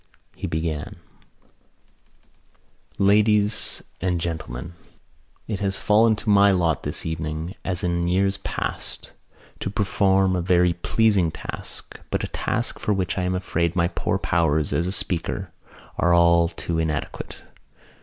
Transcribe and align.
He 0.35 0.47
began: 0.47 0.95
"Ladies 2.97 3.83
and 4.01 4.19
Gentlemen, 4.19 4.73
"It 5.47 5.59
has 5.59 5.77
fallen 5.77 6.15
to 6.15 6.29
my 6.31 6.49
lot 6.49 6.81
this 6.81 7.05
evening, 7.05 7.53
as 7.63 7.83
in 7.83 8.07
years 8.07 8.37
past, 8.37 9.11
to 9.59 9.69
perform 9.69 10.35
a 10.35 10.41
very 10.41 10.73
pleasing 10.73 11.29
task 11.29 11.99
but 12.09 12.23
a 12.23 12.27
task 12.33 12.79
for 12.79 12.93
which 12.93 13.15
I 13.19 13.21
am 13.25 13.35
afraid 13.35 13.75
my 13.75 13.89
poor 13.89 14.17
powers 14.17 14.73
as 14.73 14.87
a 14.87 14.91
speaker 14.91 15.51
are 15.99 16.15
all 16.15 16.47
too 16.49 16.79
inadequate." 16.79 17.43